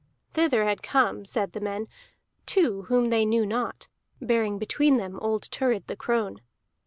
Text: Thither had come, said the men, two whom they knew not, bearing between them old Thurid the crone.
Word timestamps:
Thither 0.33 0.63
had 0.65 0.81
come, 0.81 1.25
said 1.25 1.51
the 1.53 1.61
men, 1.61 1.87
two 2.47 2.81
whom 2.87 3.11
they 3.11 3.23
knew 3.23 3.45
not, 3.45 3.87
bearing 4.19 4.57
between 4.57 4.97
them 4.97 5.19
old 5.19 5.45
Thurid 5.45 5.85
the 5.85 5.95
crone. 5.95 6.41